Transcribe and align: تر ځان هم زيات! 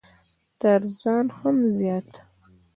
تر 0.61 0.81
ځان 0.99 1.25
هم 1.37 1.57
زيات! 1.77 2.11